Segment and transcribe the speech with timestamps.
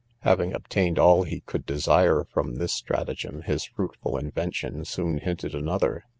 [0.21, 6.05] Having obtained all he could desire from this stratagem, his fruitful invention soon hinted another.